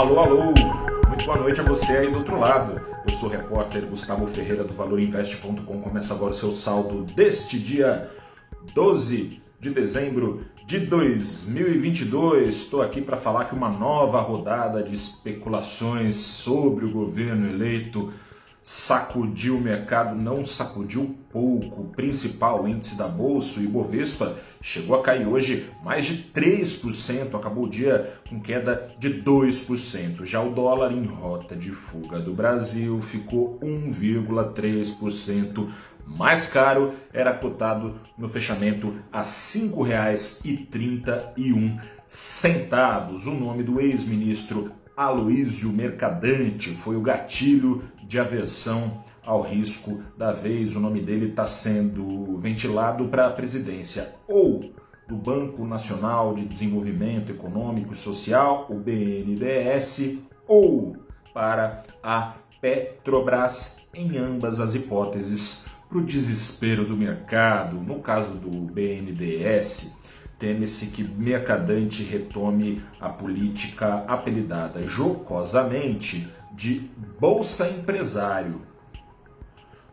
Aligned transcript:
Alô, 0.00 0.18
alô! 0.18 0.44
Muito 1.08 1.26
boa 1.26 1.36
noite 1.36 1.60
a 1.60 1.62
você 1.62 1.92
aí 1.92 2.10
do 2.10 2.20
outro 2.20 2.38
lado. 2.38 2.80
Eu 3.06 3.12
sou 3.12 3.28
o 3.28 3.32
repórter 3.32 3.84
Gustavo 3.84 4.26
Ferreira 4.28 4.64
do 4.64 4.72
ValorInvest.com. 4.72 5.82
Começa 5.82 6.14
agora 6.14 6.32
o 6.32 6.34
seu 6.34 6.52
saldo 6.52 7.02
deste 7.02 7.58
dia 7.58 8.08
12 8.74 9.42
de 9.60 9.68
dezembro 9.68 10.46
de 10.66 10.78
2022. 10.78 12.48
Estou 12.48 12.80
aqui 12.80 13.02
para 13.02 13.18
falar 13.18 13.44
que 13.44 13.54
uma 13.54 13.68
nova 13.68 14.22
rodada 14.22 14.82
de 14.82 14.94
especulações 14.94 16.16
sobre 16.16 16.86
o 16.86 16.90
governo 16.90 17.46
eleito 17.50 18.10
sacudiu 18.62 19.56
o 19.56 19.60
mercado, 19.60 20.14
não 20.14 20.44
sacudiu 20.44 21.16
pouco. 21.30 21.82
O 21.82 21.88
principal 21.88 22.68
índice 22.68 22.96
da 22.96 23.08
Bolsa, 23.08 23.60
o 23.60 23.62
Ibovespa, 23.62 24.36
chegou 24.60 24.98
a 24.98 25.02
cair 25.02 25.26
hoje 25.26 25.70
mais 25.82 26.04
de 26.04 26.30
3%, 26.30 27.34
acabou 27.34 27.64
o 27.64 27.70
dia 27.70 28.20
com 28.28 28.38
queda 28.40 28.88
de 28.98 29.22
2%. 29.22 30.24
Já 30.24 30.42
o 30.42 30.52
dólar 30.52 30.92
em 30.92 31.04
rota 31.04 31.56
de 31.56 31.70
fuga 31.70 32.18
do 32.18 32.34
Brasil 32.34 33.00
ficou 33.00 33.58
1,3% 33.60 35.70
mais 36.06 36.46
caro, 36.46 36.94
era 37.12 37.32
cotado 37.32 37.94
no 38.18 38.28
fechamento 38.28 38.94
a 39.12 39.18
R$ 39.18 39.24
5,31. 39.24 41.80
O 43.26 43.34
nome 43.38 43.62
do 43.62 43.80
ex-ministro 43.80 44.72
Aloísio 44.96 45.72
Mercadante 45.72 46.74
foi 46.74 46.96
o 46.96 47.00
gatilho 47.00 47.84
de 48.10 48.18
aversão 48.18 49.04
ao 49.24 49.40
risco 49.40 50.02
da 50.18 50.32
vez. 50.32 50.74
O 50.74 50.80
nome 50.80 51.00
dele 51.00 51.28
está 51.28 51.44
sendo 51.44 52.36
ventilado 52.38 53.06
para 53.06 53.28
a 53.28 53.30
presidência 53.30 54.16
ou 54.26 54.74
do 55.06 55.14
Banco 55.14 55.64
Nacional 55.64 56.34
de 56.34 56.44
Desenvolvimento 56.44 57.30
Econômico 57.30 57.94
e 57.94 57.96
Social, 57.96 58.66
o 58.68 58.74
BNDES, 58.74 60.18
ou 60.46 60.96
para 61.32 61.84
a 62.02 62.34
Petrobras, 62.60 63.88
em 63.94 64.18
ambas 64.18 64.58
as 64.58 64.74
hipóteses, 64.74 65.68
para 65.88 65.98
o 65.98 66.02
desespero 66.02 66.84
do 66.84 66.96
mercado. 66.96 67.76
No 67.76 68.00
caso 68.00 68.32
do 68.32 68.50
BNDES, 68.50 69.99
teme-se 70.40 70.86
que 70.86 71.04
Mercadante 71.04 72.02
retome 72.02 72.82
a 72.98 73.10
política 73.10 74.04
apelidada 74.08 74.86
jocosamente 74.88 76.28
de 76.52 76.90
Bolsa 77.20 77.68
Empresário. 77.68 78.62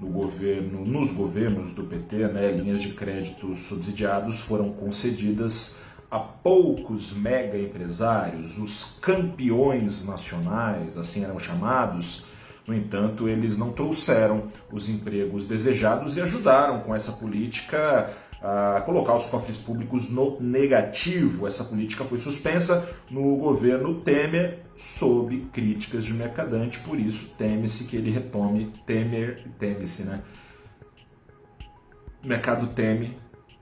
No 0.00 0.08
governo, 0.08 0.84
nos 0.84 1.14
governos 1.14 1.72
do 1.72 1.84
PT, 1.84 2.26
né, 2.26 2.50
linhas 2.50 2.82
de 2.82 2.92
créditos 2.92 3.60
subsidiados 3.60 4.40
foram 4.40 4.72
concedidas 4.72 5.80
a 6.10 6.18
poucos 6.18 7.16
mega 7.16 7.56
empresários, 7.56 8.58
os 8.58 8.98
campeões 9.00 10.04
nacionais, 10.06 10.98
assim 10.98 11.24
eram 11.24 11.38
chamados. 11.38 12.26
No 12.66 12.74
entanto, 12.74 13.28
eles 13.28 13.56
não 13.56 13.72
trouxeram 13.72 14.48
os 14.70 14.88
empregos 14.88 15.46
desejados 15.46 16.16
e 16.16 16.20
ajudaram 16.20 16.80
com 16.80 16.94
essa 16.94 17.12
política 17.12 18.12
colocar 18.84 19.14
os 19.14 19.26
cofres 19.26 19.56
públicos 19.56 20.10
no 20.10 20.40
negativo. 20.40 21.46
Essa 21.46 21.64
política 21.64 22.04
foi 22.04 22.18
suspensa 22.18 22.88
no 23.10 23.36
governo 23.36 24.00
Temer 24.00 24.60
sob 24.76 25.46
críticas 25.52 26.04
de 26.04 26.12
Mercadante, 26.12 26.80
por 26.80 26.98
isso 26.98 27.34
teme-se 27.38 27.84
que 27.84 27.96
ele 27.96 28.10
retome 28.10 28.72
Temer, 28.84 29.46
teme-se, 29.58 30.04
né? 30.04 30.22
O 32.24 32.28
mercado 32.28 32.68
teme 32.68 33.16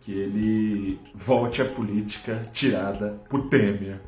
que 0.00 0.12
ele 0.12 1.00
volte 1.14 1.62
à 1.62 1.64
política 1.64 2.46
tirada 2.52 3.20
por 3.28 3.48
Temer 3.48 4.00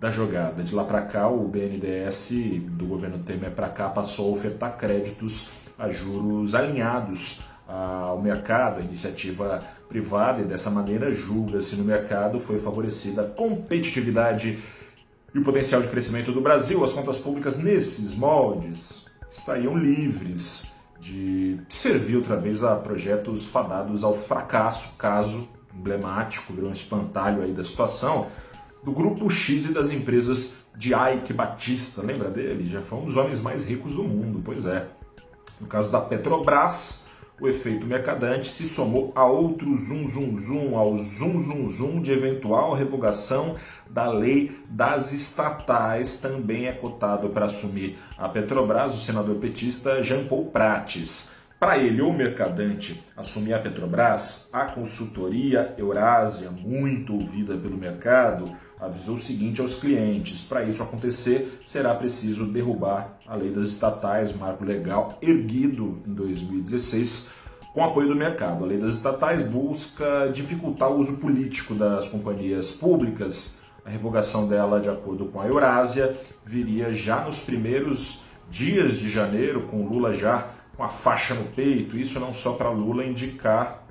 da 0.00 0.10
jogada. 0.10 0.62
De 0.62 0.74
lá 0.74 0.84
para 0.84 1.02
cá, 1.02 1.28
o 1.28 1.46
BNDES 1.48 2.60
do 2.70 2.86
governo 2.86 3.20
Temer 3.20 3.52
para 3.52 3.68
cá 3.68 3.88
passou 3.88 4.32
a 4.32 4.36
ofertar 4.36 4.76
créditos 4.76 5.50
a 5.78 5.90
juros 5.90 6.54
alinhados 6.54 7.51
ao 7.72 8.20
mercado, 8.20 8.80
a 8.80 8.82
iniciativa 8.82 9.62
privada, 9.88 10.42
e 10.42 10.44
dessa 10.44 10.70
maneira 10.70 11.10
julga-se 11.10 11.74
no 11.76 11.84
mercado 11.84 12.38
foi 12.38 12.60
favorecida 12.60 13.22
a 13.22 13.26
competitividade 13.26 14.58
e 15.34 15.38
o 15.38 15.42
potencial 15.42 15.80
de 15.80 15.88
crescimento 15.88 16.32
do 16.32 16.40
Brasil. 16.40 16.84
As 16.84 16.92
contas 16.92 17.18
públicas 17.18 17.58
nesses 17.58 18.14
moldes 18.14 19.10
estariam 19.30 19.76
livres 19.76 20.76
de 21.00 21.58
servir 21.68 22.16
outra 22.16 22.36
vez 22.36 22.62
a 22.62 22.76
projetos 22.76 23.46
fadados 23.46 24.04
ao 24.04 24.18
fracasso, 24.18 24.94
caso 24.96 25.48
emblemático, 25.74 26.52
virou 26.52 26.68
um 26.68 26.74
espantalho 26.74 27.42
aí 27.42 27.52
da 27.52 27.64
situação, 27.64 28.28
do 28.84 28.92
grupo 28.92 29.30
X 29.30 29.64
e 29.64 29.72
das 29.72 29.90
empresas 29.90 30.66
de 30.76 30.92
Ike 30.92 31.32
Batista. 31.32 32.02
Lembra 32.02 32.28
dele? 32.28 32.68
Já 32.68 32.82
foi 32.82 32.98
um 32.98 33.04
dos 33.06 33.16
homens 33.16 33.40
mais 33.40 33.64
ricos 33.64 33.94
do 33.94 34.04
mundo, 34.04 34.42
pois 34.44 34.66
é. 34.66 34.86
No 35.60 35.66
caso 35.66 35.90
da 35.90 36.00
Petrobras, 36.00 37.11
o 37.40 37.48
efeito 37.48 37.86
mercadante 37.86 38.48
se 38.48 38.68
somou 38.68 39.12
a 39.14 39.24
outro 39.26 39.74
zum 39.74 40.06
zum 40.06 40.36
zum, 40.36 40.76
ao 40.76 40.96
zum 40.96 41.40
zum 41.40 41.70
zum 41.70 42.02
de 42.02 42.12
eventual 42.12 42.74
revogação 42.74 43.56
da 43.90 44.08
lei 44.10 44.58
das 44.68 45.12
estatais, 45.12 46.20
também 46.20 46.66
é 46.66 46.72
cotado 46.72 47.30
para 47.30 47.46
assumir 47.46 47.98
a 48.16 48.28
Petrobras 48.28 48.94
o 48.94 49.00
senador 49.00 49.36
petista 49.36 50.02
Jean 50.02 50.26
Paul 50.26 50.46
Prates. 50.46 51.36
Para 51.62 51.78
ele, 51.78 52.02
o 52.02 52.12
mercadante 52.12 53.04
assumir 53.16 53.54
a 53.54 53.58
Petrobras, 53.60 54.50
a 54.52 54.64
consultoria 54.64 55.72
Eurásia, 55.78 56.50
muito 56.50 57.14
ouvida 57.14 57.56
pelo 57.56 57.76
mercado, 57.76 58.50
avisou 58.82 59.14
o 59.14 59.20
seguinte 59.20 59.60
aos 59.60 59.78
clientes: 59.78 60.42
para 60.42 60.64
isso 60.64 60.82
acontecer, 60.82 61.60
será 61.64 61.94
preciso 61.94 62.46
derrubar 62.46 63.16
a 63.26 63.36
lei 63.36 63.50
das 63.50 63.68
estatais, 63.68 64.34
marco 64.34 64.64
legal 64.64 65.16
erguido 65.22 66.02
em 66.06 66.12
2016 66.12 67.40
com 67.72 67.82
apoio 67.82 68.08
do 68.08 68.16
mercado. 68.16 68.64
A 68.64 68.66
lei 68.66 68.78
das 68.78 68.96
estatais 68.96 69.48
busca 69.48 70.30
dificultar 70.32 70.90
o 70.90 70.98
uso 70.98 71.18
político 71.18 71.74
das 71.74 72.08
companhias 72.08 72.72
públicas. 72.72 73.62
A 73.84 73.90
revogação 73.90 74.46
dela, 74.46 74.78
de 74.78 74.88
acordo 74.88 75.26
com 75.26 75.40
a 75.40 75.46
Eurásia, 75.46 76.14
viria 76.44 76.92
já 76.94 77.24
nos 77.24 77.40
primeiros 77.40 78.24
dias 78.50 78.98
de 78.98 79.08
janeiro, 79.08 79.62
com 79.68 79.86
Lula 79.86 80.12
já 80.12 80.50
com 80.76 80.84
a 80.84 80.88
faixa 80.88 81.34
no 81.34 81.46
peito. 81.46 81.96
Isso 81.96 82.20
não 82.20 82.32
só 82.32 82.52
para 82.52 82.70
Lula 82.70 83.04
indicar 83.04 83.86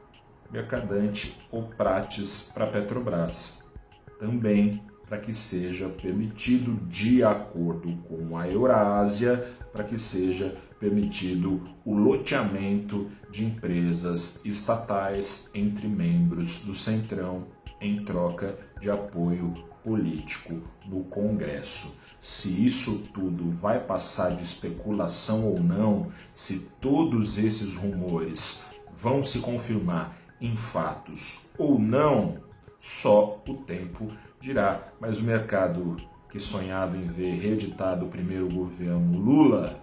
Mercadante 0.52 1.38
ou 1.52 1.64
Prates 1.64 2.52
para 2.54 2.68
Petrobras, 2.68 3.71
também 4.20 4.82
para 5.08 5.18
que 5.18 5.34
seja 5.34 5.90
permitido, 5.90 6.74
de 6.88 7.22
acordo 7.22 7.94
com 8.08 8.38
a 8.38 8.48
Eurásia, 8.48 9.54
para 9.74 9.84
que 9.84 9.98
seja 9.98 10.58
permitido 10.80 11.62
o 11.84 11.94
loteamento 11.94 13.12
de 13.30 13.46
empresas 13.46 14.44
estatais 14.46 15.52
entre 15.54 15.88
membros 15.88 16.62
do 16.64 16.74
Centrão 16.74 17.48
em 17.82 18.06
troca 18.06 18.58
de 18.80 18.90
apoio 18.90 19.54
político 19.84 20.62
no 20.88 21.04
Congresso. 21.04 22.00
Se 22.20 22.66
isso 22.66 23.10
tudo 23.14 23.50
vai 23.52 23.80
passar 23.80 24.36
de 24.36 24.44
especulação 24.44 25.46
ou 25.46 25.60
não, 25.60 26.12
se 26.34 26.70
todos 26.80 27.38
esses 27.38 27.76
rumores 27.76 28.74
vão 28.96 29.24
se 29.24 29.40
confirmar 29.40 30.16
em 30.40 30.56
fatos 30.56 31.52
ou 31.58 31.80
não, 31.80 32.38
só 32.82 33.42
o 33.48 33.54
tempo 33.54 34.08
dirá. 34.42 34.88
Mas 35.00 35.20
o 35.20 35.24
mercado 35.24 35.96
que 36.30 36.40
sonhava 36.40 36.98
em 36.98 37.06
ver 37.06 37.40
reeditado 37.40 38.06
o 38.06 38.10
primeiro 38.10 38.50
governo 38.50 39.18
Lula 39.18 39.80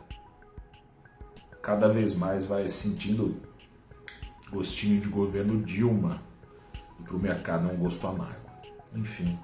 cada 1.62 1.88
vez 1.88 2.16
mais 2.16 2.46
vai 2.46 2.68
sentindo 2.68 3.36
gostinho 4.50 5.00
de 5.00 5.08
governo 5.08 5.62
Dilma 5.62 6.22
e 6.98 7.02
para 7.02 7.14
o 7.14 7.18
mercado 7.18 7.68
é 7.68 7.72
um 7.72 7.76
gosto 7.76 8.06
amargo. 8.06 8.48
Enfim, 8.94 9.38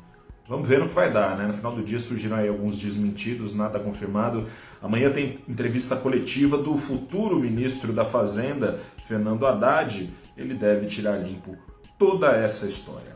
vamos 0.49 0.67
ver 0.67 0.81
no 0.81 0.89
que 0.89 0.95
vai 0.95 1.13
dar, 1.13 1.37
né? 1.37 1.47
No 1.47 1.53
final 1.53 1.75
do 1.75 1.85
dia 1.85 2.01
surgiram 2.01 2.39
aí 2.39 2.49
alguns 2.49 2.79
desmentidos, 2.79 3.55
nada 3.55 3.79
confirmado. 3.79 4.49
Amanhã 4.81 5.13
tem 5.13 5.45
entrevista 5.47 5.97
coletiva 5.97 6.57
do 6.57 6.79
futuro 6.79 7.39
ministro 7.39 7.93
da 7.93 8.07
Fazenda, 8.07 8.81
Fernando 9.07 9.47
Haddad. 9.47 10.11
Ele 10.35 10.55
deve 10.55 10.87
tirar 10.87 11.19
limpo 11.19 11.57
toda 11.99 12.35
essa 12.35 12.67
história. 12.67 13.15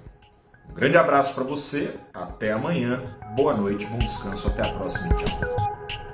Um 0.70 0.74
grande 0.74 0.96
abraço 0.96 1.34
para 1.34 1.44
você, 1.44 1.94
até 2.14 2.52
amanhã, 2.52 3.02
boa 3.34 3.56
noite, 3.56 3.86
bom 3.86 3.98
descanso, 3.98 4.48
até 4.48 4.68
a 4.68 4.74
próxima, 4.74 5.14
tchau. 5.14 6.07